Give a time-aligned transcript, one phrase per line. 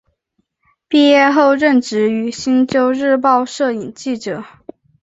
[0.87, 4.43] 毕业后任职于星洲日报摄影记者。